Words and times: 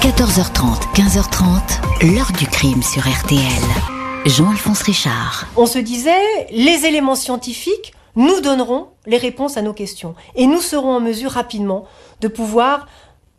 14h30, 0.00 0.94
15h30, 0.94 2.14
l'heure 2.14 2.30
du 2.38 2.46
crime 2.46 2.84
sur 2.84 3.02
RTL. 3.02 3.40
Jean-Alphonse 4.26 4.82
Richard. 4.82 5.46
On 5.56 5.66
se 5.66 5.80
disait, 5.80 6.46
les 6.52 6.86
éléments 6.86 7.16
scientifiques 7.16 7.92
nous 8.14 8.40
donneront 8.40 8.90
les 9.06 9.16
réponses 9.16 9.56
à 9.56 9.62
nos 9.62 9.72
questions. 9.72 10.14
Et 10.36 10.46
nous 10.46 10.60
serons 10.60 10.94
en 10.94 11.00
mesure 11.00 11.32
rapidement 11.32 11.84
de 12.20 12.28
pouvoir 12.28 12.86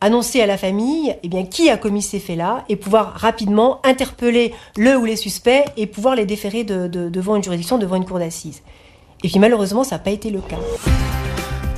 annoncer 0.01 0.41
à 0.41 0.47
la 0.47 0.57
famille 0.57 1.15
eh 1.23 1.29
bien, 1.29 1.45
qui 1.45 1.69
a 1.69 1.77
commis 1.77 2.01
ces 2.01 2.19
faits-là 2.19 2.65
et 2.67 2.75
pouvoir 2.75 3.13
rapidement 3.13 3.79
interpeller 3.85 4.53
le 4.75 4.97
ou 4.97 5.05
les 5.05 5.15
suspects 5.15 5.63
et 5.77 5.87
pouvoir 5.87 6.15
les 6.15 6.25
déférer 6.25 6.65
devant 6.65 7.37
une 7.37 7.43
juridiction, 7.43 7.77
devant 7.77 7.95
une 7.95 8.05
cour 8.05 8.19
d'assises. 8.19 8.63
Et 9.23 9.29
puis 9.29 9.39
malheureusement, 9.39 9.85
ça 9.85 9.95
n'a 9.95 9.99
pas 9.99 10.11
été 10.11 10.29
le 10.29 10.41
cas. 10.41 10.59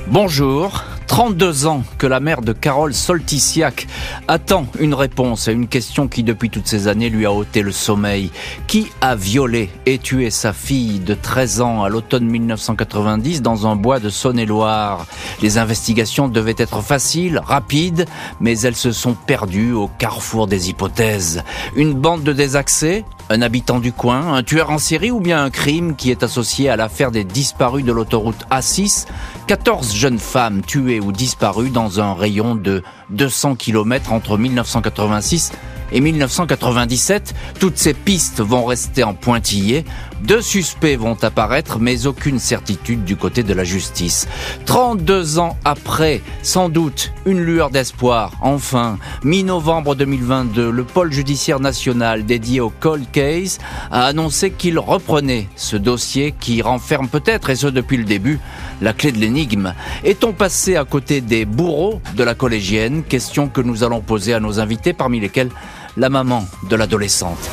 Bonjour, 0.08 0.82
32 1.06 1.66
ans 1.66 1.82
que 1.98 2.06
la 2.06 2.20
mère 2.20 2.42
de 2.42 2.52
Carole 2.52 2.94
Solticiac 2.94 3.86
attend 4.28 4.66
une 4.78 4.94
réponse 4.94 5.48
à 5.48 5.52
une 5.52 5.68
question 5.68 6.08
qui 6.08 6.22
depuis 6.22 6.50
toutes 6.50 6.66
ces 6.66 6.88
années 6.88 7.10
lui 7.10 7.26
a 7.26 7.32
ôté 7.32 7.62
le 7.62 7.72
sommeil. 7.72 8.30
Qui 8.66 8.90
a 9.00 9.14
violé 9.14 9.70
et 9.86 9.98
tué 9.98 10.30
sa 10.30 10.52
fille 10.52 11.00
de 11.00 11.14
13 11.14 11.60
ans 11.60 11.82
à 11.82 11.88
l'automne 11.88 12.26
1990 12.26 13.42
dans 13.42 13.66
un 13.66 13.76
bois 13.76 14.00
de 14.00 14.08
Saône-et-Loire? 14.08 15.06
Les 15.40 15.58
investigations 15.58 16.28
devaient 16.28 16.54
être 16.58 16.82
faciles, 16.82 17.40
rapides, 17.44 18.06
mais 18.40 18.58
elles 18.60 18.76
se 18.76 18.92
sont 18.92 19.14
perdues 19.14 19.72
au 19.72 19.88
carrefour 19.98 20.46
des 20.46 20.70
hypothèses. 20.70 21.42
Une 21.76 21.94
bande 21.94 22.22
de 22.22 22.32
désaccès 22.32 23.04
un 23.30 23.42
habitant 23.42 23.80
du 23.80 23.92
coin, 23.92 24.34
un 24.34 24.42
tueur 24.42 24.70
en 24.70 24.78
série 24.78 25.10
ou 25.10 25.20
bien 25.20 25.42
un 25.42 25.50
crime 25.50 25.96
qui 25.96 26.10
est 26.10 26.22
associé 26.22 26.68
à 26.68 26.76
l'affaire 26.76 27.10
des 27.10 27.24
disparus 27.24 27.84
de 27.84 27.92
l'autoroute 27.92 28.44
A6 28.50 29.06
14 29.46 29.94
jeunes 29.94 30.18
femmes 30.18 30.62
tuées 30.62 31.00
ou 31.00 31.12
disparues 31.12 31.70
dans 31.70 32.00
un 32.00 32.14
rayon 32.14 32.54
de 32.54 32.82
200 33.10 33.56
km 33.56 34.12
entre 34.12 34.38
1986 34.38 35.52
et 35.92 36.00
1997. 36.00 37.34
Toutes 37.58 37.78
ces 37.78 37.94
pistes 37.94 38.40
vont 38.40 38.64
rester 38.64 39.04
en 39.04 39.14
pointillés. 39.14 39.84
Deux 40.22 40.40
suspects 40.40 40.96
vont 40.96 41.16
apparaître, 41.22 41.80
mais 41.80 42.06
aucune 42.06 42.38
certitude 42.38 43.02
du 43.02 43.16
côté 43.16 43.42
de 43.42 43.52
la 43.54 43.64
justice. 43.64 44.28
32 44.66 45.40
ans 45.40 45.56
après, 45.64 46.20
sans 46.42 46.68
doute, 46.68 47.12
une 47.26 47.40
lueur 47.40 47.70
d'espoir. 47.70 48.34
Enfin, 48.40 48.98
mi-novembre 49.24 49.96
2022, 49.96 50.70
le 50.70 50.84
pôle 50.84 51.12
judiciaire 51.12 51.58
national 51.58 52.24
dédié 52.24 52.60
au 52.60 52.70
cold 52.70 53.04
case 53.10 53.58
a 53.90 54.04
annoncé 54.04 54.52
qu'il 54.52 54.78
reprenait 54.78 55.48
ce 55.56 55.76
dossier 55.76 56.32
qui 56.38 56.62
renferme 56.62 57.08
peut-être, 57.08 57.50
et 57.50 57.56
ce 57.56 57.66
depuis 57.66 57.96
le 57.96 58.04
début, 58.04 58.38
la 58.80 58.92
clé 58.92 59.10
de 59.10 59.18
l'énigme. 59.18 59.74
Est-on 60.04 60.32
passé 60.32 60.76
à 60.76 60.84
côté 60.84 61.20
des 61.20 61.44
bourreaux 61.44 62.00
de 62.14 62.22
la 62.22 62.34
collégienne? 62.34 63.02
Question 63.02 63.48
que 63.48 63.60
nous 63.60 63.82
allons 63.82 64.00
poser 64.00 64.34
à 64.34 64.40
nos 64.40 64.60
invités, 64.60 64.92
parmi 64.92 65.18
lesquels 65.18 65.50
la 65.96 66.10
maman 66.10 66.46
de 66.70 66.76
l'adolescente. 66.76 67.50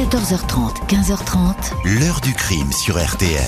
14h30, 0.00 0.86
15h30. 0.88 1.54
L'heure 1.84 2.22
du 2.22 2.32
crime 2.32 2.72
sur 2.72 2.98
RTL. 2.98 3.44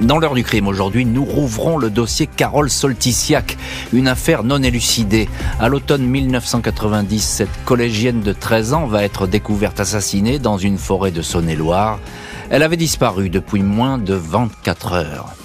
Dans 0.00 0.18
l'heure 0.18 0.34
du 0.34 0.42
crime 0.42 0.66
aujourd'hui, 0.66 1.04
nous 1.04 1.24
rouvrons 1.24 1.78
le 1.78 1.90
dossier 1.90 2.26
Carole 2.26 2.68
Solticiac, 2.68 3.56
une 3.92 4.08
affaire 4.08 4.42
non 4.42 4.60
élucidée. 4.64 5.28
À 5.60 5.68
l'automne 5.68 6.02
1990, 6.06 7.20
cette 7.20 7.64
collégienne 7.64 8.20
de 8.20 8.32
13 8.32 8.72
ans 8.72 8.86
va 8.86 9.04
être 9.04 9.28
découverte 9.28 9.78
assassinée 9.78 10.40
dans 10.40 10.58
une 10.58 10.76
forêt 10.76 11.12
de 11.12 11.22
Saône-et-Loire. 11.22 12.00
Elle 12.50 12.64
avait 12.64 12.76
disparu 12.76 13.30
depuis 13.30 13.62
moins 13.62 13.98
de 13.98 14.14
24 14.14 14.92
heures. 14.94 15.36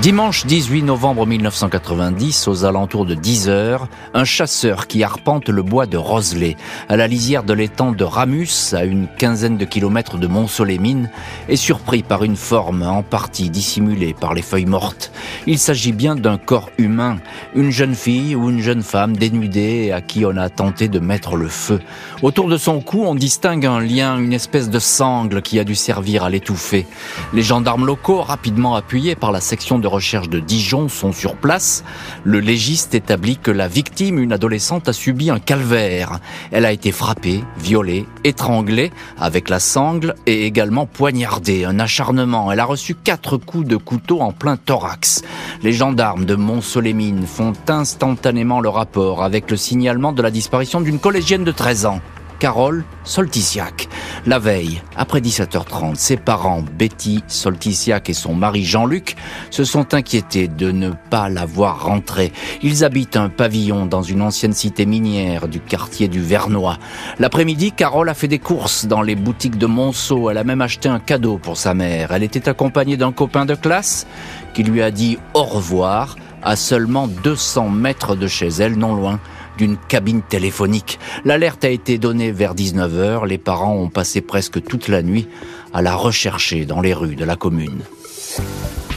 Dimanche 0.00 0.46
18 0.46 0.84
novembre 0.84 1.26
1990, 1.26 2.46
aux 2.46 2.64
alentours 2.64 3.04
de 3.04 3.14
10 3.14 3.48
heures, 3.48 3.88
un 4.14 4.22
chasseur 4.22 4.86
qui 4.86 5.02
arpente 5.02 5.48
le 5.48 5.64
bois 5.64 5.86
de 5.86 5.96
Roselay, 5.96 6.56
à 6.88 6.96
la 6.96 7.08
lisière 7.08 7.42
de 7.42 7.52
l'étang 7.52 7.90
de 7.90 8.04
Ramus, 8.04 8.74
à 8.74 8.84
une 8.84 9.08
quinzaine 9.08 9.56
de 9.56 9.64
kilomètres 9.64 10.16
de 10.16 10.28
Mont-Solémine, 10.28 11.10
est 11.48 11.56
surpris 11.56 12.04
par 12.04 12.22
une 12.22 12.36
forme 12.36 12.84
en 12.84 13.02
partie 13.02 13.50
dissimulée 13.50 14.14
par 14.14 14.34
les 14.34 14.42
feuilles 14.42 14.66
mortes. 14.66 15.10
Il 15.48 15.58
s'agit 15.58 15.90
bien 15.90 16.14
d'un 16.14 16.38
corps 16.38 16.70
humain, 16.78 17.18
une 17.56 17.72
jeune 17.72 17.96
fille 17.96 18.36
ou 18.36 18.50
une 18.50 18.60
jeune 18.60 18.84
femme 18.84 19.16
dénudée 19.16 19.90
à 19.90 20.00
qui 20.00 20.24
on 20.24 20.36
a 20.36 20.48
tenté 20.48 20.86
de 20.86 21.00
mettre 21.00 21.34
le 21.34 21.48
feu. 21.48 21.80
Autour 22.22 22.48
de 22.48 22.56
son 22.56 22.80
cou, 22.80 23.02
on 23.04 23.16
distingue 23.16 23.66
un 23.66 23.80
lien, 23.80 24.16
une 24.16 24.32
espèce 24.32 24.70
de 24.70 24.78
sangle 24.78 25.42
qui 25.42 25.58
a 25.58 25.64
dû 25.64 25.74
servir 25.74 26.22
à 26.22 26.30
l'étouffer. 26.30 26.86
Les 27.32 27.42
gendarmes 27.42 27.84
locaux, 27.84 28.22
rapidement 28.22 28.76
appuyés 28.76 29.16
par 29.16 29.32
la 29.32 29.40
section 29.40 29.80
de 29.80 29.87
recherche 29.88 30.28
de 30.28 30.38
Dijon 30.38 30.88
sont 30.88 31.12
sur 31.12 31.36
place. 31.36 31.84
Le 32.24 32.40
légiste 32.40 32.94
établit 32.94 33.36
que 33.36 33.50
la 33.50 33.68
victime, 33.68 34.18
une 34.18 34.32
adolescente, 34.32 34.88
a 34.88 34.92
subi 34.92 35.30
un 35.30 35.38
calvaire. 35.38 36.20
Elle 36.52 36.64
a 36.64 36.72
été 36.72 36.92
frappée, 36.92 37.42
violée, 37.58 38.06
étranglée 38.24 38.92
avec 39.18 39.48
la 39.48 39.58
sangle 39.58 40.14
et 40.26 40.46
également 40.46 40.86
poignardée. 40.86 41.64
Un 41.64 41.80
acharnement. 41.80 42.52
Elle 42.52 42.60
a 42.60 42.64
reçu 42.64 42.94
quatre 42.94 43.36
coups 43.36 43.66
de 43.66 43.76
couteau 43.76 44.20
en 44.20 44.32
plein 44.32 44.56
thorax. 44.56 45.22
Les 45.62 45.72
gendarmes 45.72 46.24
de 46.24 46.34
Mont-Solémine 46.34 47.26
font 47.26 47.54
instantanément 47.68 48.60
le 48.60 48.68
rapport 48.68 49.24
avec 49.24 49.50
le 49.50 49.56
signalement 49.56 50.12
de 50.12 50.22
la 50.22 50.30
disparition 50.30 50.80
d'une 50.80 50.98
collégienne 50.98 51.44
de 51.44 51.52
13 51.52 51.86
ans. 51.86 52.00
Carole 52.38 52.84
Solticiac. 53.04 53.87
La 54.26 54.38
veille, 54.38 54.82
après 54.96 55.20
17h30, 55.20 55.94
ses 55.94 56.16
parents, 56.16 56.64
Betty 56.76 57.22
Solticiac 57.28 58.10
et 58.10 58.14
son 58.14 58.34
mari 58.34 58.64
Jean-Luc, 58.64 59.16
se 59.50 59.64
sont 59.64 59.94
inquiétés 59.94 60.48
de 60.48 60.70
ne 60.70 60.90
pas 61.10 61.28
la 61.28 61.46
voir 61.46 61.84
rentrer. 61.84 62.32
Ils 62.62 62.84
habitent 62.84 63.16
un 63.16 63.28
pavillon 63.28 63.86
dans 63.86 64.02
une 64.02 64.22
ancienne 64.22 64.52
cité 64.52 64.86
minière 64.86 65.48
du 65.48 65.60
quartier 65.60 66.08
du 66.08 66.20
Vernois. 66.20 66.78
L'après-midi, 67.18 67.72
Carole 67.72 68.08
a 68.08 68.14
fait 68.14 68.28
des 68.28 68.38
courses 68.38 68.86
dans 68.86 69.02
les 69.02 69.14
boutiques 69.14 69.58
de 69.58 69.66
Monceau. 69.66 70.30
Elle 70.30 70.38
a 70.38 70.44
même 70.44 70.62
acheté 70.62 70.88
un 70.88 70.98
cadeau 71.00 71.38
pour 71.38 71.56
sa 71.56 71.74
mère. 71.74 72.12
Elle 72.12 72.24
était 72.24 72.48
accompagnée 72.48 72.96
d'un 72.96 73.12
copain 73.12 73.46
de 73.46 73.54
classe 73.54 74.06
qui 74.52 74.64
lui 74.64 74.82
a 74.82 74.90
dit 74.90 75.18
au 75.34 75.44
revoir 75.44 76.16
à 76.42 76.56
seulement 76.56 77.08
200 77.08 77.68
mètres 77.68 78.16
de 78.16 78.26
chez 78.26 78.48
elle, 78.48 78.76
non 78.76 78.94
loin 78.94 79.20
d'une 79.56 79.76
cabine 79.76 80.22
téléphonique. 80.22 80.98
L'alerte 81.24 81.64
a 81.64 81.68
été 81.68 81.98
donnée 81.98 82.30
vers 82.30 82.54
19h. 82.54 83.26
Les 83.26 83.38
parents 83.38 83.74
ont 83.74 83.88
passé 83.88 84.20
presque 84.20 84.62
toute 84.62 84.88
la 84.88 85.02
nuit 85.02 85.28
à 85.72 85.82
la 85.82 85.94
rechercher 85.94 86.64
dans 86.64 86.80
les 86.80 86.94
rues 86.94 87.16
de 87.16 87.24
la 87.24 87.36
commune. 87.36 87.82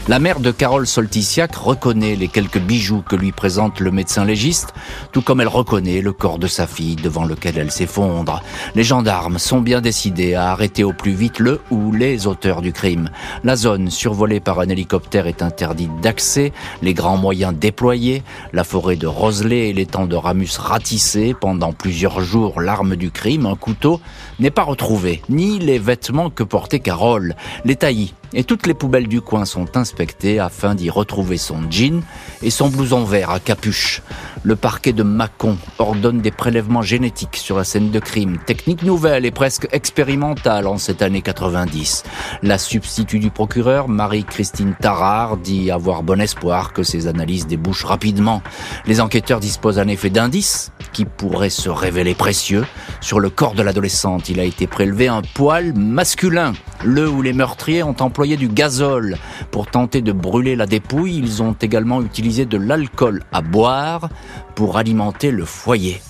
La 0.08 0.18
mère 0.18 0.40
de 0.40 0.50
Carole 0.50 0.88
Solticiac 0.88 1.56
reconnaît 1.56 2.16
les 2.16 2.28
quelques 2.28 2.58
bijoux 2.58 3.04
que 3.08 3.16
lui 3.16 3.32
présente 3.32 3.80
le 3.80 3.92
médecin 3.92 4.26
légiste, 4.26 4.74
tout 5.12 5.22
comme 5.22 5.42
elle 5.42 5.48
reconnaît 5.48 6.02
le 6.02 6.12
corps 6.12 6.40
de 6.40 6.48
sa 6.48 6.66
fille 6.66 6.96
devant 6.96 7.24
lequel 7.24 7.60
elle 7.60 7.70
s'effondre. 7.70 8.42
Les 8.74 8.84
gendarmes 8.84 9.38
sont 9.38 9.62
bien 9.62 9.80
décidés 9.80 10.34
à 10.34 10.50
arrêter 10.50 10.84
au 10.84 10.92
plus 10.92 11.12
vite 11.12 11.38
le 11.38 11.62
ou 11.70 11.92
les 11.92 12.26
auteurs 12.26 12.64
du 12.64 12.74
crime. 12.74 13.12
La 13.44 13.56
zone 13.56 13.92
survolée 13.92 14.40
par 14.40 14.60
un 14.60 14.70
hélicoptère 14.70 15.28
est 15.28 15.44
interdite 15.44 15.96
d'accès, 16.02 16.52
les 16.82 16.96
grands 16.96 17.18
moyens 17.18 17.54
déployés, 17.54 18.24
la 18.54 18.64
forêt 18.64 18.96
de 18.96 19.08
Roselay 19.08 19.70
et 19.70 19.74
l'étang 19.74 20.08
de 20.08 20.16
Ramus 20.16 20.58
ratissés 20.58 21.36
pendant 21.40 21.74
plusieurs 21.74 22.22
jours 22.22 22.60
l'arme 22.60 22.96
du 22.96 23.12
crime, 23.12 23.46
un 23.46 23.56
couteau, 23.56 24.02
n'est 24.40 24.50
pas 24.50 24.64
retrouvé, 24.64 25.22
ni 25.30 25.60
les 25.60 25.78
vêtements 25.78 26.32
que 26.32 26.44
portait 26.44 26.80
Carole. 26.80 27.36
Les 27.66 27.76
taillis 27.76 28.16
et 28.34 28.44
toutes 28.44 28.68
les 28.68 28.74
poubelles 28.74 29.08
du 29.08 29.22
coin 29.22 29.46
sont 29.46 29.78
inspectées 29.78 30.40
afin 30.40 30.76
d'y 30.76 30.90
retrouver 30.90 31.38
son 31.38 31.70
jean 31.70 32.02
et 32.42 32.50
son 32.50 32.70
blouson 32.70 33.04
vert 33.04 33.30
à 33.30 33.40
capuche. 33.40 34.02
Le 34.44 34.56
parquet 34.56 34.94
de 34.94 35.04
Mâcon 35.04 35.58
ordonne 35.78 36.22
des 36.22 36.32
prélèvements 36.32 36.82
génétiques 36.82 37.36
sur 37.36 37.58
la 37.58 37.64
scène 37.64 37.92
de 37.92 38.00
crime, 38.00 38.40
technique 38.46 38.84
nouvelle 38.84 39.26
et 39.26 39.32
presque 39.32 39.68
expérimentale 39.72 40.66
en 40.66 40.78
cette 40.78 41.02
année 41.02 41.22
90. 41.22 42.04
La 42.42 42.58
substitut 42.58 43.20
du 43.20 43.30
procureur, 43.30 43.88
Marie-Christine 43.88 44.76
Tarard, 44.80 45.38
dit 45.38 45.70
avoir 45.70 46.02
bon 46.02 46.20
espoir 46.20 46.74
que 46.74 46.84
ces 46.84 47.08
analyses 47.08 47.46
débouchent 47.46 47.86
rapidement. 47.86 48.42
Les 48.86 49.02
enquêteurs 49.02 49.40
disposent 49.40 49.80
en 49.80 49.88
effet 49.88 50.10
d'indices 50.10 50.72
qui 50.94 51.06
pourraient 51.06 51.50
se 51.50 51.70
révéler 51.70 52.16
précieux. 52.16 52.66
Sur 53.00 53.20
le 53.20 53.30
corps 53.30 53.54
de 53.54 53.62
l'adolescente, 53.62 54.30
il 54.30 54.40
a 54.40 54.44
été 54.44 54.68
prélevé 54.68 55.08
un 55.08 55.22
poil 55.22 55.74
masculin, 55.74 56.54
le 56.84 57.08
où 57.08 57.22
les 57.22 57.34
meurtriers 57.34 57.84
ont 57.84 57.96
employé 58.00 58.21
du 58.22 58.48
gazole 58.48 59.18
pour 59.50 59.68
tenter 59.68 60.02
de 60.02 60.12
brûler 60.12 60.56
la 60.56 60.66
dépouille. 60.66 61.18
Ils 61.18 61.42
ont 61.42 61.54
également 61.54 62.02
utilisé 62.02 62.46
de 62.46 62.58
l'alcool 62.58 63.24
à 63.32 63.42
boire 63.42 64.10
pour 64.56 64.78
alimenter 64.78 65.32
le 65.32 65.46
foyer. 65.46 66.02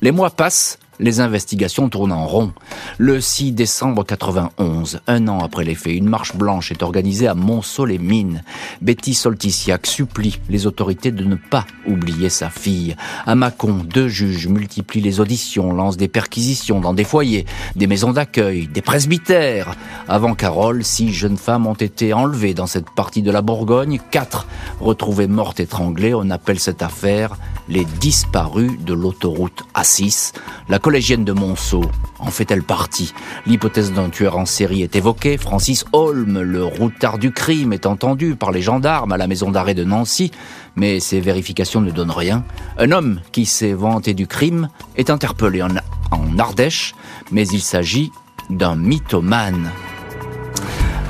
Les 0.00 0.12
mois 0.12 0.30
passent 0.30 0.78
les 1.02 1.20
investigations 1.20 1.88
tournent 1.88 2.12
en 2.12 2.26
rond. 2.26 2.52
Le 2.96 3.20
6 3.20 3.52
décembre 3.52 4.04
91, 4.04 5.00
un 5.06 5.28
an 5.28 5.40
après 5.40 5.64
les 5.64 5.74
faits, 5.74 5.94
une 5.94 6.08
marche 6.08 6.36
blanche 6.36 6.70
est 6.70 6.82
organisée 6.82 7.26
à 7.26 7.34
Monceau-les-Mines. 7.34 8.42
Betty 8.80 9.12
Solticiac 9.12 9.86
supplie 9.86 10.38
les 10.48 10.66
autorités 10.66 11.10
de 11.10 11.24
ne 11.24 11.34
pas 11.34 11.66
oublier 11.86 12.28
sa 12.28 12.48
fille. 12.48 12.96
À 13.26 13.34
Mâcon, 13.34 13.82
deux 13.84 14.08
juges 14.08 14.46
multiplient 14.46 15.00
les 15.00 15.20
auditions, 15.20 15.72
lancent 15.72 15.96
des 15.96 16.08
perquisitions 16.08 16.80
dans 16.80 16.94
des 16.94 17.04
foyers, 17.04 17.46
des 17.74 17.88
maisons 17.88 18.12
d'accueil, 18.12 18.68
des 18.68 18.82
presbytères. 18.82 19.74
Avant 20.08 20.34
Carole, 20.34 20.84
six 20.84 21.12
jeunes 21.12 21.36
femmes 21.36 21.66
ont 21.66 21.74
été 21.74 22.12
enlevées 22.12 22.54
dans 22.54 22.66
cette 22.66 22.90
partie 22.90 23.22
de 23.22 23.30
la 23.32 23.42
Bourgogne, 23.42 23.98
quatre 24.12 24.46
retrouvées 24.80 25.26
mortes 25.26 25.58
étranglées. 25.58 26.14
On 26.14 26.30
appelle 26.30 26.60
cette 26.60 26.82
affaire 26.82 27.36
les 27.72 27.86
disparus 27.86 28.78
de 28.80 28.92
l'autoroute 28.92 29.64
A6. 29.74 30.34
La 30.68 30.78
collégienne 30.78 31.24
de 31.24 31.32
Monceau 31.32 31.82
en 32.18 32.30
fait-elle 32.30 32.62
partie? 32.62 33.14
L'hypothèse 33.46 33.92
d'un 33.92 34.10
tueur 34.10 34.36
en 34.36 34.46
série 34.46 34.82
est 34.82 34.94
évoquée. 34.94 35.38
Francis 35.38 35.84
Holm, 35.92 36.40
le 36.40 36.64
routard 36.64 37.18
du 37.18 37.32
crime, 37.32 37.72
est 37.72 37.86
entendu 37.86 38.36
par 38.36 38.52
les 38.52 38.62
gendarmes 38.62 39.12
à 39.12 39.16
la 39.16 39.26
maison 39.26 39.50
d'arrêt 39.50 39.74
de 39.74 39.84
Nancy, 39.84 40.30
mais 40.76 41.00
ces 41.00 41.20
vérifications 41.20 41.80
ne 41.80 41.90
donnent 41.90 42.10
rien. 42.10 42.44
Un 42.78 42.92
homme 42.92 43.20
qui 43.32 43.46
s'est 43.46 43.72
vanté 43.72 44.14
du 44.14 44.26
crime 44.26 44.68
est 44.96 45.10
interpellé 45.10 45.62
en, 45.62 45.70
en 46.10 46.38
Ardèche, 46.38 46.94
mais 47.30 47.48
il 47.48 47.62
s'agit 47.62 48.12
d'un 48.50 48.76
mythomane. 48.76 49.70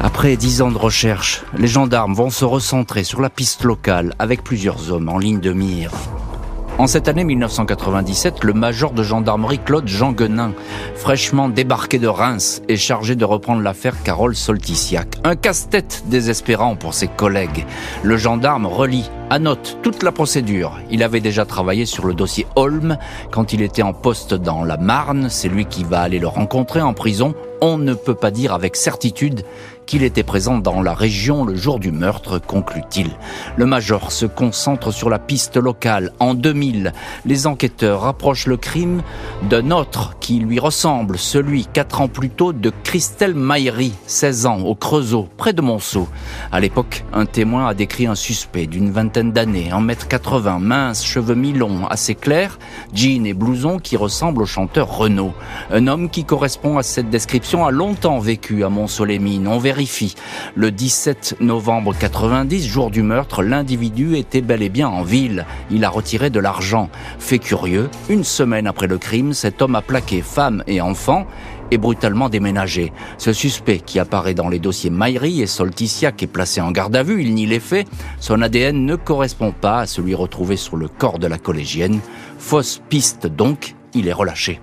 Après 0.00 0.36
dix 0.36 0.62
ans 0.62 0.70
de 0.70 0.78
recherche, 0.78 1.42
les 1.58 1.68
gendarmes 1.68 2.14
vont 2.14 2.30
se 2.30 2.44
recentrer 2.44 3.04
sur 3.04 3.20
la 3.20 3.30
piste 3.30 3.64
locale 3.64 4.14
avec 4.18 4.42
plusieurs 4.42 4.92
hommes 4.92 5.08
en 5.08 5.18
ligne 5.18 5.40
de 5.40 5.52
mire. 5.52 5.90
En 6.82 6.88
cette 6.88 7.06
année 7.06 7.22
1997, 7.22 8.42
le 8.42 8.54
major 8.54 8.90
de 8.90 9.04
gendarmerie 9.04 9.60
Claude 9.60 9.86
Jean 9.86 10.10
Guenin, 10.10 10.52
fraîchement 10.96 11.48
débarqué 11.48 12.00
de 12.00 12.08
Reims, 12.08 12.60
est 12.68 12.76
chargé 12.76 13.14
de 13.14 13.24
reprendre 13.24 13.62
l'affaire 13.62 14.02
Carole 14.02 14.34
Solticiac. 14.34 15.06
Un 15.22 15.36
casse-tête 15.36 16.02
désespérant 16.06 16.74
pour 16.74 16.94
ses 16.94 17.06
collègues. 17.06 17.66
Le 18.02 18.16
gendarme 18.16 18.66
relie 18.66 19.08
note 19.38 19.78
toute 19.82 20.02
la 20.02 20.12
procédure. 20.12 20.78
Il 20.90 21.02
avait 21.02 21.20
déjà 21.20 21.44
travaillé 21.44 21.86
sur 21.86 22.06
le 22.06 22.14
dossier 22.14 22.46
Holm 22.56 22.98
quand 23.30 23.52
il 23.52 23.62
était 23.62 23.82
en 23.82 23.92
poste 23.92 24.34
dans 24.34 24.64
la 24.64 24.76
Marne. 24.76 25.28
C'est 25.30 25.48
lui 25.48 25.66
qui 25.66 25.84
va 25.84 26.00
aller 26.00 26.18
le 26.18 26.26
rencontrer 26.26 26.82
en 26.82 26.94
prison. 26.94 27.34
On 27.60 27.78
ne 27.78 27.94
peut 27.94 28.14
pas 28.14 28.30
dire 28.30 28.52
avec 28.52 28.76
certitude 28.76 29.44
qu'il 29.86 30.02
était 30.02 30.24
présent 30.24 30.58
dans 30.58 30.82
la 30.82 30.94
région 30.94 31.44
le 31.44 31.54
jour 31.54 31.78
du 31.78 31.92
meurtre, 31.92 32.38
conclut-il. 32.38 33.10
Le 33.56 33.64
major 33.64 34.10
se 34.10 34.26
concentre 34.26 34.90
sur 34.90 35.08
la 35.08 35.20
piste 35.20 35.56
locale. 35.56 36.12
En 36.18 36.34
2000, 36.34 36.92
les 37.24 37.46
enquêteurs 37.46 38.00
rapprochent 38.00 38.46
le 38.46 38.56
crime 38.56 39.02
d'un 39.48 39.70
autre 39.70 40.16
qui 40.20 40.40
lui 40.40 40.58
ressemble, 40.58 41.18
celui 41.18 41.66
quatre 41.66 42.00
ans 42.00 42.08
plus 42.08 42.30
tôt 42.30 42.52
de 42.52 42.72
Christelle 42.82 43.34
Maillery, 43.34 43.92
16 44.06 44.46
ans, 44.46 44.60
au 44.62 44.74
Creusot, 44.74 45.28
près 45.36 45.52
de 45.52 45.62
Monceau. 45.62 46.08
À 46.50 46.58
l'époque, 46.58 47.04
un 47.12 47.26
témoin 47.26 47.68
a 47.68 47.74
décrit 47.74 48.06
un 48.06 48.16
suspect 48.16 48.66
d'une 48.66 48.90
vingtaine 48.90 49.30
d'années, 49.30 49.70
1m80, 49.70 50.58
mince, 50.58 51.04
cheveux 51.04 51.36
mi-longs, 51.36 51.86
assez 51.88 52.16
clairs, 52.16 52.58
jean 52.92 53.26
et 53.26 53.34
blouson 53.34 53.78
qui 53.78 53.96
ressemble 53.96 54.42
au 54.42 54.46
chanteur 54.46 54.96
Renaud. 54.96 55.32
Un 55.70 55.86
homme 55.86 56.10
qui 56.10 56.24
correspond 56.24 56.78
à 56.78 56.82
cette 56.82 57.08
description 57.08 57.64
a 57.64 57.70
longtemps 57.70 58.18
vécu 58.18 58.64
à. 58.64 58.72
On 58.72 59.58
Le 60.54 60.70
17 60.70 61.36
novembre 61.40 61.94
90, 61.98 62.66
jour 62.66 62.90
du 62.90 63.02
meurtre, 63.02 63.42
l'individu 63.42 64.16
était 64.16 64.40
bel 64.40 64.62
et 64.62 64.68
bien 64.68 64.88
en 64.88 65.02
ville. 65.02 65.46
Il 65.70 65.84
a 65.84 65.90
retiré 65.90 66.30
de 66.30 66.40
l'argent. 66.40 66.90
Fait 67.18 67.38
curieux, 67.38 67.88
une 68.08 68.24
semaine 68.24 68.66
après 68.66 68.86
le 68.86 68.98
crime, 68.98 69.32
cet 69.32 69.62
homme 69.62 69.74
a 69.74 69.82
plaqué 69.82 70.20
femme 70.20 70.62
et 70.66 70.80
enfant 70.80 71.26
est 71.70 71.78
brutalement 71.78 72.28
déménagé. 72.28 72.92
Ce 73.16 73.32
suspect 73.32 73.78
qui 73.78 73.98
apparaît 73.98 74.34
dans 74.34 74.50
les 74.50 74.58
dossiers 74.58 74.90
Maillery 74.90 75.40
et 75.40 75.46
Solticiac 75.46 76.22
est 76.22 76.26
placé 76.26 76.60
en 76.60 76.70
garde 76.70 76.94
à 76.94 77.02
vue, 77.02 77.22
il 77.22 77.34
nie 77.34 77.46
les 77.46 77.60
faits. 77.60 77.88
Son 78.20 78.42
ADN 78.42 78.84
ne 78.84 78.96
correspond 78.96 79.52
pas 79.52 79.80
à 79.80 79.86
celui 79.86 80.14
retrouvé 80.14 80.56
sur 80.56 80.76
le 80.76 80.88
corps 80.88 81.18
de 81.18 81.26
la 81.26 81.38
collégienne. 81.38 82.00
Fausse 82.38 82.82
piste 82.90 83.26
donc, 83.26 83.74
il 83.94 84.06
est 84.06 84.12
relâché. 84.12 84.60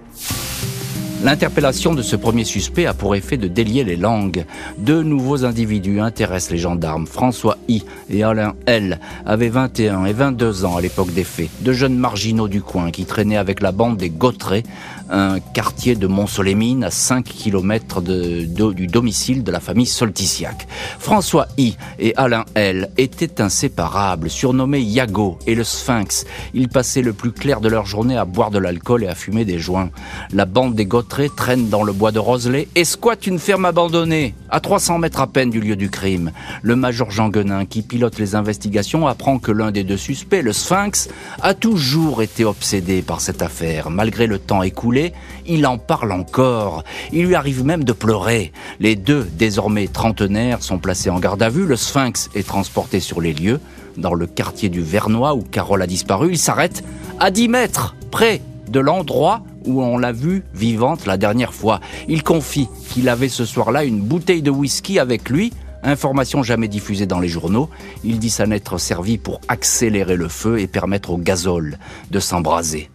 L'interpellation 1.22 1.94
de 1.94 2.02
ce 2.02 2.16
premier 2.16 2.46
suspect 2.46 2.86
a 2.86 2.94
pour 2.94 3.14
effet 3.14 3.36
de 3.36 3.50
délier 3.50 3.84
les 3.84 3.98
langues. 3.98 4.46
Deux 4.78 5.04
nouveaux 5.04 5.44
individus 5.44 6.00
intéressent 6.00 6.52
les 6.52 6.58
gendarmes. 6.58 7.08
François 7.08 7.58
I 7.68 7.84
et 8.10 8.24
Alain 8.24 8.56
L 8.66 9.02
avaient 9.26 9.50
21 9.50 10.06
et 10.06 10.14
22 10.14 10.64
ans 10.64 10.78
à 10.78 10.82
l'époque 10.82 11.14
des 11.14 11.26
faits. 11.26 11.50
Deux 11.60 11.74
jeunes 11.74 11.98
marginaux 11.98 12.48
du 12.48 12.62
coin 12.62 12.92
qui 12.92 13.04
traînaient 13.04 13.36
avec 13.36 13.60
la 13.60 13.74
bande 13.74 13.98
des 13.98 14.10
Gautrets, 14.10 14.64
un 15.10 15.40
quartier 15.40 15.96
de 15.96 16.08
Mont-Solémine 16.08 16.84
à 16.84 16.92
5 16.92 17.24
km 17.24 18.02
du 18.02 18.88
domicile 18.88 19.44
de 19.44 19.52
la 19.52 19.60
famille 19.60 19.86
Solticiac. 19.86 20.68
François 21.00 21.48
I 21.58 21.76
et 22.00 22.14
Alain 22.16 22.46
L 22.56 22.90
étaient 22.98 23.42
inséparables, 23.42 24.30
surnommés 24.30 24.82
Yago 24.82 25.40
et 25.48 25.56
le 25.56 25.64
Sphinx. 25.64 26.26
Ils 26.54 26.70
passaient 26.70 27.02
le 27.02 27.14
plus 27.14 27.32
clair 27.32 27.62
de 27.62 27.70
leur 27.70 27.86
journée 27.86 28.18
à 28.18 28.26
boire 28.26 28.52
de 28.52 28.60
l'alcool 28.60 29.04
et 29.04 29.08
à 29.08 29.16
fumer 29.16 29.46
des 29.46 29.60
joints. 29.60 29.90
La 30.32 30.46
bande 30.46 30.76
des 30.76 30.86
Gautrets 30.86 31.30
traîne 31.36 31.70
dans 31.70 31.84
le 31.84 31.94
bois 31.94 32.12
de 32.12 32.20
Roselay 32.20 32.68
et 32.76 32.86
squatte 32.86 33.28
une 33.28 33.40
ferme 33.40 33.66
abandonnée, 33.66 34.36
à 34.50 34.60
300 34.60 35.00
mètres 35.00 35.22
à 35.22 35.28
peine 35.28 35.50
du 35.50 35.60
lieu 35.60 35.76
du 35.76 35.90
crime. 35.90 36.32
Le 36.62 36.76
major 36.76 37.12
Jean 37.12 37.30
Guenin, 37.30 37.66
qui 37.66 37.82
pilote 37.82 38.20
les 38.20 38.36
investigations, 38.36 39.08
apprend 39.08 39.40
que 39.40 39.52
l'un 39.52 39.72
des 39.72 39.84
deux 39.84 39.98
suspects, 39.98 40.42
le 40.42 40.54
Sphinx, 40.54 41.10
a 41.42 41.54
toujours 41.54 42.22
été 42.22 42.46
obsédé 42.46 43.02
par 43.02 43.22
cette 43.22 43.42
affaire. 43.42 43.90
Malgré 43.90 44.28
le 44.28 44.38
temps 44.40 44.64
écoulé, 44.64 44.99
il 45.46 45.66
en 45.66 45.78
parle 45.78 46.12
encore. 46.12 46.84
Il 47.12 47.26
lui 47.26 47.36
arrive 47.36 47.64
même 47.64 47.84
de 47.84 47.94
pleurer. 47.94 48.52
Les 48.80 48.96
deux, 48.96 49.28
désormais 49.38 49.88
trentenaires, 49.88 50.64
sont 50.64 50.80
placés 50.80 51.10
en 51.10 51.20
garde 51.20 51.42
à 51.42 51.50
vue. 51.50 51.66
Le 51.66 51.76
Sphinx 51.76 52.30
est 52.36 52.48
transporté 52.48 53.00
sur 53.00 53.22
les 53.22 53.34
lieux, 53.34 53.60
dans 53.98 54.14
le 54.14 54.28
quartier 54.28 54.70
du 54.70 54.82
Vernois 54.82 55.36
où 55.36 55.42
Carole 55.42 55.82
a 55.82 55.88
disparu. 55.88 56.30
Il 56.32 56.38
s'arrête 56.38 56.84
à 57.20 57.32
10 57.32 57.48
mètres, 57.48 57.96
près 58.12 58.42
de 58.68 58.80
l'endroit 58.80 59.44
où 59.66 59.82
on 59.82 59.98
l'a 59.98 60.12
vu 60.12 60.44
vivante 60.54 61.06
la 61.06 61.18
dernière 61.18 61.54
fois. 61.54 61.80
Il 62.08 62.24
confie 62.24 62.68
qu'il 62.90 63.10
avait 63.10 63.30
ce 63.30 63.46
soir-là 63.46 63.84
une 63.84 64.02
bouteille 64.02 64.42
de 64.42 64.52
whisky 64.52 65.00
avec 65.00 65.30
lui, 65.30 65.52
information 65.84 66.44
jamais 66.44 66.68
diffusée 66.68 67.06
dans 67.06 67.20
les 67.20 67.28
journaux. 67.28 67.70
Il 68.04 68.20
dit 68.20 68.30
s'en 68.30 68.52
être 68.52 68.78
servi 68.78 69.18
pour 69.18 69.42
accélérer 69.48 70.16
le 70.16 70.28
feu 70.28 70.60
et 70.60 70.68
permettre 70.68 71.12
au 71.12 71.18
gazole 71.18 71.78
de 72.12 72.20
s'embraser. 72.20 72.90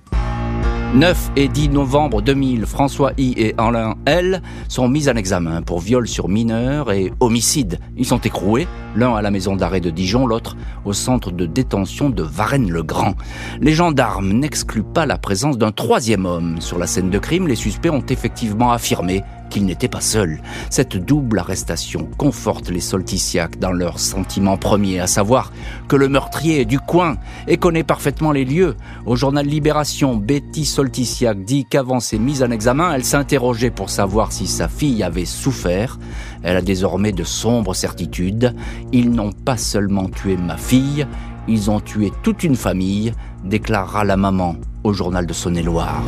9 0.95 1.33
et 1.35 1.49
10 1.49 1.71
novembre 1.71 2.23
2000, 2.23 2.67
François 2.67 3.11
I 3.19 3.35
et 3.37 3.55
Alain 3.59 3.97
L 4.07 4.41
sont 4.69 4.87
mis 4.87 5.09
en 5.09 5.17
examen 5.17 5.61
pour 5.61 5.81
viol 5.81 6.07
sur 6.07 6.29
mineur 6.29 6.93
et 6.93 7.13
homicide. 7.19 7.81
Ils 7.97 8.07
sont 8.07 8.21
écroués, 8.21 8.69
l'un 8.95 9.13
à 9.13 9.21
la 9.21 9.33
maison 9.33 9.57
d'arrêt 9.57 9.81
de 9.81 9.91
Dijon, 9.91 10.25
l'autre 10.25 10.57
au 10.85 10.93
centre 10.93 11.33
de 11.33 11.47
détention 11.47 12.11
de 12.11 12.23
Varennes-le-Grand. 12.23 13.15
Les 13.61 13.73
gendarmes 13.73 14.35
n'excluent 14.35 14.85
pas 14.85 15.05
la 15.05 15.19
présence 15.19 15.59
d'un 15.59 15.73
troisième 15.73 16.27
homme. 16.27 16.61
Sur 16.61 16.79
la 16.79 16.87
scène 16.87 17.11
de 17.11 17.19
crime, 17.19 17.49
les 17.49 17.57
suspects 17.57 17.91
ont 17.91 18.07
effectivement 18.09 18.71
affirmé 18.71 19.25
qu'il 19.55 19.67
n'était 19.67 19.87
pas 19.87 20.01
seul. 20.01 20.41
Cette 20.69 20.97
double 20.97 21.39
arrestation 21.39 22.09
conforte 22.19 22.71
les 22.71 22.81
Solticiacs 22.81 23.61
dans 23.61 23.71
leur 23.71 24.01
sentiment 24.01 24.57
premier, 24.57 24.99
à 24.99 25.07
savoir 25.07 25.53
que 25.87 25.95
le 25.95 26.09
meurtrier 26.09 26.63
est 26.63 26.65
du 26.65 26.81
coin 26.81 27.19
et 27.47 27.57
connaît 27.57 27.85
parfaitement 27.85 28.33
les 28.33 28.45
lieux. 28.45 28.75
Au 29.07 29.15
journal 29.15 29.47
Libération, 29.47 30.17
Betty 30.17 30.65
Solticiac 30.65 31.45
dit 31.45 31.67
qu'avant 31.71 32.01
ses 32.01 32.19
mises 32.19 32.43
en 32.43 32.51
examen, 32.51 32.93
elle 32.93 33.05
s'interrogeait 33.05 33.71
pour 33.71 33.91
savoir 33.91 34.33
si 34.33 34.49
sa 34.49 34.67
fille 34.67 35.05
avait 35.05 35.25
souffert. 35.25 36.01
Elle 36.43 36.57
a 36.57 36.63
désormais 36.63 37.13
de 37.13 37.23
sombres 37.23 37.75
certitudes. 37.75 38.57
Ils 38.91 39.13
n'ont 39.13 39.33
pas 39.33 39.57
seulement 39.57 40.09
tué 40.09 40.37
ma 40.37 40.57
fille, 40.57 41.07
ils 41.47 41.71
ont 41.71 41.79
tué 41.79 42.11
toute 42.25 42.43
une 42.43 42.57
famille, 42.57 43.13
déclarera 43.45 44.03
la 44.03 44.17
maman 44.17 44.57
au 44.83 44.93
journal 44.93 45.27
de 45.27 45.33
Saône-et-Loire. 45.33 46.03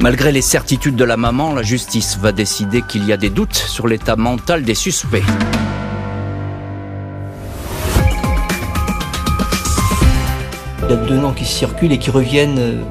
Malgré 0.00 0.30
les 0.30 0.42
certitudes 0.42 0.94
de 0.94 1.02
la 1.02 1.16
maman, 1.16 1.52
la 1.52 1.62
justice 1.62 2.18
va 2.18 2.30
décider 2.30 2.82
qu'il 2.82 3.04
y 3.04 3.12
a 3.12 3.16
des 3.16 3.30
doutes 3.30 3.56
sur 3.56 3.88
l'état 3.88 4.14
mental 4.14 4.62
des 4.62 4.76
suspects. 4.76 5.24
Il 10.84 10.90
y 10.90 10.92
a 10.92 10.96
deux 10.96 11.16
noms 11.16 11.32
qui 11.32 11.44
circulent 11.44 11.90
et 11.90 11.98
qui 11.98 12.10
reviennent 12.10 12.58
euh, 12.60 12.82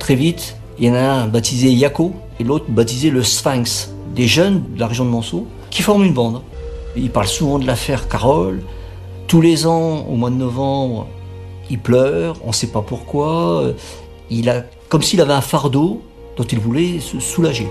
très 0.00 0.16
vite. 0.16 0.56
Il 0.80 0.86
y 0.86 0.90
en 0.90 0.94
a 0.94 0.98
un 0.98 1.26
baptisé 1.28 1.70
Yako 1.70 2.16
et 2.40 2.44
l'autre 2.44 2.64
baptisé 2.68 3.10
le 3.10 3.22
Sphinx. 3.22 3.92
Des 4.16 4.26
jeunes 4.26 4.64
de 4.74 4.80
la 4.80 4.88
région 4.88 5.04
de 5.04 5.10
Monceau 5.10 5.46
qui 5.70 5.82
forment 5.82 6.02
une 6.02 6.14
bande. 6.14 6.42
Ils 6.96 7.10
parlent 7.10 7.28
souvent 7.28 7.60
de 7.60 7.66
l'affaire 7.66 8.08
Carole. 8.08 8.60
Tous 9.28 9.40
les 9.40 9.68
ans, 9.68 10.04
au 10.08 10.16
mois 10.16 10.30
de 10.30 10.34
novembre, 10.34 11.06
il 11.70 11.78
pleure, 11.78 12.36
on 12.42 12.48
ne 12.48 12.52
sait 12.52 12.72
pas 12.72 12.82
pourquoi. 12.82 13.70
Il 14.30 14.50
a 14.50 14.64
comme 14.88 15.02
s'il 15.02 15.20
avait 15.20 15.32
un 15.32 15.40
fardeau 15.40 16.02
dont 16.36 16.44
il 16.44 16.58
voulait 16.58 17.00
se 17.00 17.18
soulager. 17.18 17.68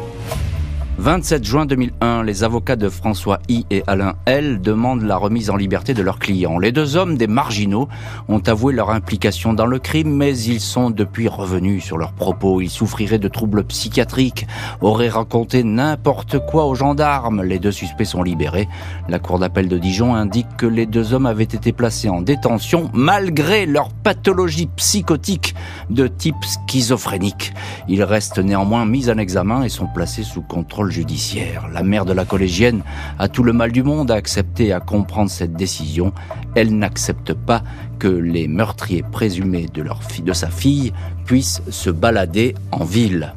27 0.98 1.44
juin 1.44 1.66
2001, 1.66 2.24
les 2.24 2.46
avocats 2.46 2.78
de 2.78 2.88
François 2.88 3.40
I 3.50 3.66
et 3.70 3.84
Alain 3.86 4.16
L 4.26 4.62
demandent 4.62 5.04
la 5.04 5.18
remise 5.18 5.50
en 5.50 5.58
liberté 5.58 5.94
de 5.94 6.02
leurs 6.02 6.20
clients. 6.20 6.58
Les 6.58 6.72
deux 6.72 6.96
hommes, 6.96 7.18
des 7.18 7.28
marginaux, 7.28 7.90
ont 8.30 8.40
avoué 8.40 8.72
leur 8.72 8.92
implication 8.92 9.54
dans 9.54 9.66
le 9.66 9.78
crime, 9.78 10.16
mais 10.16 10.38
ils 10.38 10.62
sont 10.62 10.92
depuis 10.92 11.28
revenus 11.28 11.84
sur 11.84 11.98
leurs 11.98 12.14
propos. 12.14 12.62
Ils 12.62 12.70
souffriraient 12.70 13.20
de 13.20 13.28
troubles 13.28 13.66
psychiatriques, 13.66 14.48
auraient 14.80 15.10
raconté 15.10 15.66
n'importe 15.66 16.40
quoi 16.48 16.66
aux 16.66 16.76
gendarmes. 16.76 17.44
Les 17.44 17.60
deux 17.60 17.74
suspects 17.74 18.06
sont 18.06 18.24
libérés. 18.24 18.70
La 19.10 19.20
cour 19.20 19.38
d'appel 19.38 19.68
de 19.68 19.78
Dijon 19.78 20.16
indique 20.16 20.56
que 20.58 20.66
les 20.66 20.86
deux 20.86 21.14
hommes 21.14 21.26
avaient 21.26 21.44
été 21.44 21.74
placés 21.74 22.08
en 22.08 22.22
détention 22.22 22.90
malgré 22.94 23.66
leur 23.66 23.90
pathologie 23.90 24.70
psychotique 24.78 25.56
de 25.90 26.08
type 26.08 26.36
schizophrénique. 26.46 27.54
Ils 27.90 28.04
restent 28.04 28.40
néanmoins 28.40 28.86
mis 28.86 29.10
en 29.10 29.18
examen 29.18 29.64
et 29.64 29.70
sont 29.70 29.88
placés 29.88 30.24
sous 30.24 30.42
contrôle 30.42 30.85
judiciaire. 30.92 31.68
La 31.74 31.84
mère 31.84 32.06
de 32.06 32.14
la 32.14 32.26
collégienne 32.26 32.82
a 33.20 33.28
tout 33.28 33.44
le 33.44 33.54
mal 33.54 33.72
du 33.72 33.84
monde 33.84 34.12
à 34.12 34.16
accepter 34.16 34.74
à 34.74 34.80
comprendre 34.80 35.30
cette 35.30 35.54
décision. 35.54 36.14
Elle 36.56 36.78
n'accepte 36.78 37.34
pas 37.34 37.64
que 38.00 38.08
les 38.08 38.48
meurtriers 38.48 39.04
présumés 39.04 39.68
de 39.68 40.34
sa 40.34 40.50
fille 40.50 40.94
puissent 41.26 41.62
se 41.70 41.90
balader 41.90 42.56
en 42.72 42.84
ville. 42.84 43.34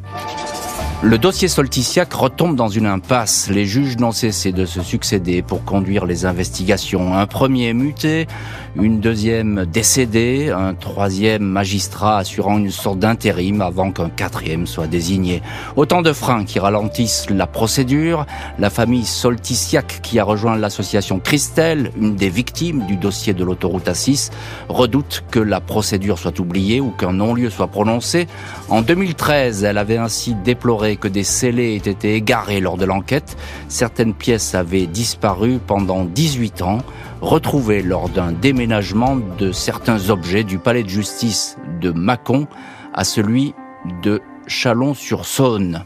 Le 1.00 1.16
dossier 1.16 1.46
Solticiac 1.46 2.12
retombe 2.12 2.56
dans 2.56 2.66
une 2.66 2.86
impasse. 2.86 3.48
Les 3.50 3.66
juges 3.66 3.98
n'ont 3.98 4.10
cessé 4.10 4.50
de 4.50 4.66
se 4.66 4.82
succéder 4.82 5.42
pour 5.42 5.64
conduire 5.64 6.06
les 6.06 6.26
investigations. 6.26 7.14
Un 7.14 7.26
premier 7.26 7.72
muté, 7.72 8.26
une 8.74 8.98
deuxième 8.98 9.64
décédée, 9.64 10.50
un 10.50 10.74
troisième 10.74 11.44
magistrat 11.44 12.18
assurant 12.18 12.58
une 12.58 12.72
sorte 12.72 12.98
d'intérim 12.98 13.60
avant 13.60 13.92
qu'un 13.92 14.08
quatrième 14.08 14.66
soit 14.66 14.88
désigné. 14.88 15.40
Autant 15.76 16.02
de 16.02 16.12
freins 16.12 16.44
qui 16.44 16.58
ralentissent 16.58 17.30
la 17.30 17.46
procédure. 17.46 18.26
La 18.58 18.68
famille 18.68 19.04
Solticiac, 19.04 20.00
qui 20.02 20.18
a 20.18 20.24
rejoint 20.24 20.56
l'association 20.56 21.20
Christelle, 21.20 21.92
une 21.96 22.16
des 22.16 22.28
victimes 22.28 22.86
du 22.86 22.96
dossier 22.96 23.34
de 23.34 23.44
l'autoroute 23.44 23.86
A6, 23.86 24.32
redoute 24.68 25.22
que 25.30 25.38
la 25.38 25.60
procédure 25.60 26.18
soit 26.18 26.40
oubliée 26.40 26.80
ou 26.80 26.90
qu'un 26.90 27.12
non-lieu 27.12 27.50
soit 27.50 27.68
prononcé. 27.68 28.26
En 28.68 28.82
2013, 28.82 29.62
elle 29.62 29.78
avait 29.78 29.96
ainsi 29.96 30.34
déploré 30.34 30.87
que 30.96 31.08
des 31.08 31.24
scellés 31.24 31.74
aient 31.74 31.90
été 31.90 32.14
égarés 32.14 32.60
lors 32.60 32.76
de 32.76 32.84
l'enquête. 32.84 33.36
Certaines 33.68 34.14
pièces 34.14 34.54
avaient 34.54 34.86
disparu 34.86 35.58
pendant 35.64 36.04
18 36.04 36.62
ans, 36.62 36.78
retrouvées 37.20 37.82
lors 37.82 38.08
d'un 38.08 38.32
déménagement 38.32 39.16
de 39.38 39.52
certains 39.52 40.10
objets 40.10 40.44
du 40.44 40.58
palais 40.58 40.82
de 40.82 40.88
justice 40.88 41.56
de 41.80 41.90
Mâcon 41.90 42.46
à 42.94 43.04
celui 43.04 43.54
de 44.02 44.20
Chalon-sur-Saône. 44.46 45.84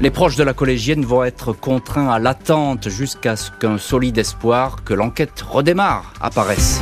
Les 0.00 0.10
proches 0.10 0.36
de 0.36 0.44
la 0.44 0.54
collégienne 0.54 1.04
vont 1.04 1.24
être 1.24 1.52
contraints 1.52 2.08
à 2.08 2.18
l'attente 2.18 2.88
jusqu'à 2.88 3.36
ce 3.36 3.50
qu'un 3.50 3.76
solide 3.76 4.16
espoir 4.16 4.82
que 4.82 4.94
l'enquête 4.94 5.40
redémarre 5.42 6.14
apparaisse. 6.22 6.80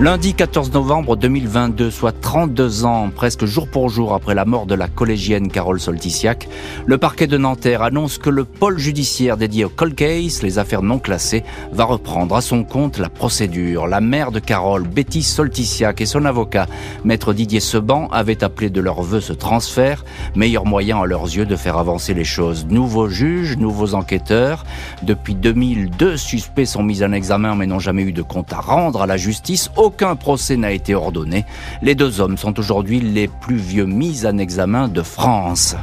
Lundi 0.00 0.34
14 0.34 0.72
novembre 0.72 1.16
2022, 1.16 1.88
soit 1.88 2.20
32 2.20 2.84
ans, 2.84 3.10
presque 3.14 3.44
jour 3.44 3.68
pour 3.68 3.88
jour 3.88 4.12
après 4.12 4.34
la 4.34 4.44
mort 4.44 4.66
de 4.66 4.74
la 4.74 4.88
collégienne 4.88 5.46
Carole 5.46 5.78
Solticiac, 5.78 6.48
le 6.84 6.98
parquet 6.98 7.28
de 7.28 7.38
Nanterre 7.38 7.80
annonce 7.80 8.18
que 8.18 8.28
le 8.28 8.44
pôle 8.44 8.76
judiciaire 8.76 9.36
dédié 9.36 9.64
au 9.64 9.68
cold 9.68 9.94
case, 9.94 10.42
les 10.42 10.58
affaires 10.58 10.82
non 10.82 10.98
classées, 10.98 11.44
va 11.70 11.84
reprendre 11.84 12.34
à 12.34 12.40
son 12.40 12.64
compte 12.64 12.98
la 12.98 13.08
procédure. 13.08 13.86
La 13.86 14.00
mère 14.00 14.32
de 14.32 14.40
Carole, 14.40 14.82
Betty 14.82 15.22
Solticiac 15.22 16.00
et 16.00 16.06
son 16.06 16.24
avocat, 16.24 16.66
maître 17.04 17.32
Didier 17.32 17.60
Seban, 17.60 18.08
avaient 18.08 18.42
appelé 18.42 18.70
de 18.70 18.80
leur 18.80 19.00
vœu 19.00 19.20
ce 19.20 19.32
transfert, 19.32 20.04
meilleur 20.34 20.66
moyen 20.66 21.02
à 21.02 21.06
leurs 21.06 21.26
yeux 21.26 21.46
de 21.46 21.54
faire 21.54 21.78
avancer 21.78 22.14
les 22.14 22.24
choses. 22.24 22.66
Nouveaux 22.68 23.08
juges, 23.08 23.56
nouveaux 23.58 23.94
enquêteurs. 23.94 24.64
Depuis 25.04 25.36
2002, 25.36 26.16
suspects 26.16 26.66
sont 26.66 26.82
mis 26.82 27.04
en 27.04 27.12
examen 27.12 27.54
mais 27.54 27.66
n'ont 27.66 27.78
jamais 27.78 28.02
eu 28.02 28.12
de 28.12 28.22
compte 28.22 28.52
à 28.52 28.60
rendre 28.60 29.00
à 29.00 29.06
la 29.06 29.16
justice 29.16 29.70
aucun 29.84 30.16
procès 30.16 30.56
n'a 30.56 30.72
été 30.72 30.94
ordonné. 30.94 31.44
Les 31.82 31.94
deux 31.94 32.22
hommes 32.22 32.38
sont 32.38 32.58
aujourd'hui 32.58 33.00
les 33.00 33.28
plus 33.28 33.56
vieux 33.56 33.84
mis 33.84 34.24
en 34.24 34.38
examen 34.38 34.88
de 34.88 35.02
France. 35.02 35.76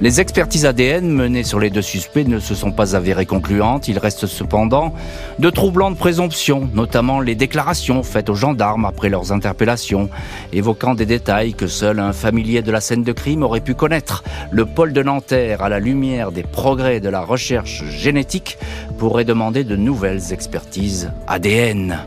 Les 0.00 0.20
expertises 0.20 0.66
ADN 0.66 1.08
menées 1.08 1.44
sur 1.44 1.60
les 1.60 1.70
deux 1.70 1.80
suspects 1.80 2.26
ne 2.26 2.40
se 2.40 2.56
sont 2.56 2.72
pas 2.72 2.96
avérées 2.96 3.24
concluantes. 3.24 3.86
Il 3.86 4.00
reste 4.00 4.26
cependant 4.26 4.92
de 5.38 5.48
troublantes 5.48 5.96
présomptions, 5.96 6.68
notamment 6.74 7.20
les 7.20 7.36
déclarations 7.36 8.02
faites 8.02 8.28
aux 8.28 8.34
gendarmes 8.34 8.84
après 8.84 9.08
leurs 9.08 9.30
interpellations, 9.30 10.10
évoquant 10.52 10.96
des 10.96 11.06
détails 11.06 11.54
que 11.54 11.68
seul 11.68 12.00
un 12.00 12.12
familier 12.12 12.62
de 12.62 12.72
la 12.72 12.80
scène 12.80 13.04
de 13.04 13.12
crime 13.12 13.44
aurait 13.44 13.60
pu 13.60 13.74
connaître. 13.74 14.24
Le 14.50 14.66
pôle 14.66 14.92
de 14.92 15.04
Nanterre, 15.04 15.62
à 15.62 15.68
la 15.68 15.78
lumière 15.78 16.32
des 16.32 16.42
progrès 16.42 16.98
de 16.98 17.08
la 17.08 17.20
recherche 17.20 17.84
génétique, 17.84 18.58
pourrait 18.98 19.24
demander 19.24 19.62
de 19.62 19.76
nouvelles 19.76 20.32
expertises 20.32 21.12
ADN. 21.28 22.00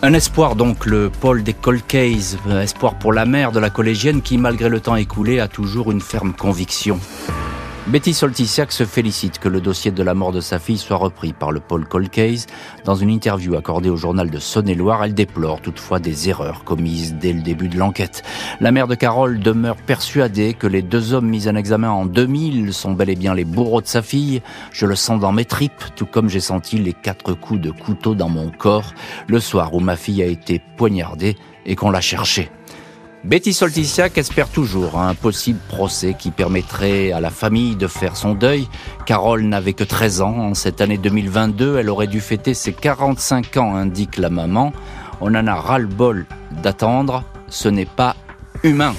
Un 0.00 0.12
espoir 0.14 0.54
donc, 0.54 0.86
le 0.86 1.10
pôle 1.10 1.42
des 1.42 1.52
Colcays, 1.52 2.36
espoir 2.62 2.94
pour 2.94 3.12
la 3.12 3.26
mère 3.26 3.50
de 3.50 3.58
la 3.58 3.68
collégienne 3.68 4.22
qui, 4.22 4.38
malgré 4.38 4.68
le 4.68 4.78
temps 4.78 4.94
écoulé, 4.94 5.40
a 5.40 5.48
toujours 5.48 5.90
une 5.90 6.00
ferme 6.00 6.32
conviction. 6.34 7.00
Betty 7.88 8.12
Solticiac 8.12 8.70
se 8.70 8.84
félicite 8.84 9.38
que 9.38 9.48
le 9.48 9.62
dossier 9.62 9.90
de 9.90 10.02
la 10.02 10.12
mort 10.12 10.30
de 10.30 10.42
sa 10.42 10.58
fille 10.58 10.76
soit 10.76 10.98
repris 10.98 11.32
par 11.32 11.52
le 11.52 11.60
Paul 11.60 11.88
Colcase. 11.88 12.46
Dans 12.84 12.94
une 12.94 13.08
interview 13.08 13.56
accordée 13.56 13.88
au 13.88 13.96
journal 13.96 14.28
de 14.28 14.38
Saône-et-Loire, 14.38 15.04
elle 15.04 15.14
déplore 15.14 15.62
toutefois 15.62 15.98
des 15.98 16.28
erreurs 16.28 16.64
commises 16.64 17.14
dès 17.14 17.32
le 17.32 17.40
début 17.40 17.68
de 17.68 17.78
l'enquête. 17.78 18.22
La 18.60 18.72
mère 18.72 18.88
de 18.88 18.94
Carole 18.94 19.40
demeure 19.40 19.76
persuadée 19.76 20.52
que 20.52 20.66
les 20.66 20.82
deux 20.82 21.14
hommes 21.14 21.28
mis 21.28 21.48
en 21.48 21.56
examen 21.56 21.90
en 21.90 22.04
2000 22.04 22.74
sont 22.74 22.92
bel 22.92 23.08
et 23.08 23.16
bien 23.16 23.32
les 23.32 23.46
bourreaux 23.46 23.80
de 23.80 23.86
sa 23.86 24.02
fille. 24.02 24.42
Je 24.70 24.84
le 24.84 24.94
sens 24.94 25.18
dans 25.18 25.32
mes 25.32 25.46
tripes, 25.46 25.84
tout 25.96 26.04
comme 26.04 26.28
j'ai 26.28 26.40
senti 26.40 26.76
les 26.76 26.92
quatre 26.92 27.32
coups 27.32 27.62
de 27.62 27.70
couteau 27.70 28.14
dans 28.14 28.28
mon 28.28 28.50
corps 28.50 28.92
le 29.28 29.40
soir 29.40 29.72
où 29.72 29.80
ma 29.80 29.96
fille 29.96 30.22
a 30.22 30.26
été 30.26 30.60
poignardée 30.76 31.38
et 31.64 31.74
qu'on 31.74 31.90
l'a 31.90 32.02
cherchée. 32.02 32.50
Betty 33.24 33.52
Solticiac 33.52 34.16
espère 34.16 34.48
toujours 34.48 34.98
un 34.98 35.14
possible 35.14 35.58
procès 35.68 36.14
qui 36.18 36.30
permettrait 36.30 37.12
à 37.12 37.20
la 37.20 37.30
famille 37.30 37.76
de 37.76 37.86
faire 37.86 38.16
son 38.16 38.34
deuil. 38.34 38.68
Carole 39.06 39.42
n'avait 39.42 39.72
que 39.72 39.84
13 39.84 40.20
ans. 40.22 40.38
En 40.38 40.54
cette 40.54 40.80
année 40.80 40.98
2022, 40.98 41.78
elle 41.78 41.90
aurait 41.90 42.06
dû 42.06 42.20
fêter 42.20 42.54
ses 42.54 42.72
45 42.72 43.56
ans, 43.56 43.74
indique 43.74 44.16
la 44.16 44.30
maman. 44.30 44.72
On 45.20 45.34
en 45.34 45.46
a 45.46 45.54
ras-le-bol 45.54 46.26
d'attendre. 46.62 47.24
Ce 47.48 47.68
n'est 47.68 47.86
pas 47.86 48.14
humain. 48.62 48.94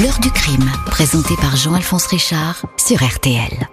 L'heure 0.00 0.20
du 0.20 0.30
crime, 0.30 0.70
présenté 0.86 1.34
par 1.36 1.56
Jean-Alphonse 1.56 2.06
Richard 2.06 2.62
sur 2.76 3.02
RTL. 3.02 3.68